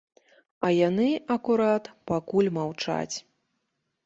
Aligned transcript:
А 0.67 0.71
яны, 0.75 1.09
акурат, 1.35 1.83
пакуль 2.13 2.51
маўчаць. 2.57 3.15